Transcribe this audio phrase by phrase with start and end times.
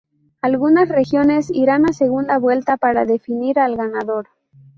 [0.41, 4.29] Algunas regiones irán a segunda vuelta para definir al ganador.